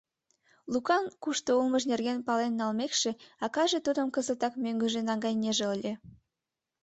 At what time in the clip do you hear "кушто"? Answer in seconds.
1.23-1.51